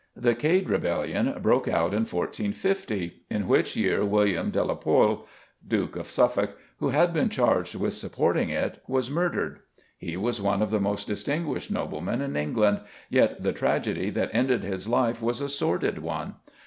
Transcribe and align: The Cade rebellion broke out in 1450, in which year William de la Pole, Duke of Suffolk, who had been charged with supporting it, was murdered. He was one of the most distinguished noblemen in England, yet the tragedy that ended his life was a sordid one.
The 0.15 0.33
Cade 0.33 0.67
rebellion 0.67 1.31
broke 1.43 1.67
out 1.67 1.93
in 1.93 2.07
1450, 2.09 3.21
in 3.29 3.47
which 3.47 3.75
year 3.75 4.03
William 4.03 4.49
de 4.49 4.63
la 4.63 4.73
Pole, 4.73 5.27
Duke 5.67 5.95
of 5.95 6.09
Suffolk, 6.09 6.57
who 6.79 6.89
had 6.89 7.13
been 7.13 7.29
charged 7.29 7.75
with 7.75 7.93
supporting 7.93 8.49
it, 8.49 8.81
was 8.87 9.11
murdered. 9.11 9.59
He 9.99 10.17
was 10.17 10.41
one 10.41 10.63
of 10.63 10.71
the 10.71 10.81
most 10.81 11.05
distinguished 11.05 11.69
noblemen 11.69 12.19
in 12.19 12.35
England, 12.35 12.79
yet 13.11 13.43
the 13.43 13.53
tragedy 13.53 14.09
that 14.09 14.31
ended 14.33 14.63
his 14.63 14.87
life 14.87 15.21
was 15.21 15.39
a 15.39 15.47
sordid 15.47 15.99
one. 15.99 16.33